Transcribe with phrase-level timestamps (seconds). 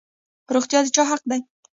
[0.55, 1.39] روغتیا د چا حق دی؟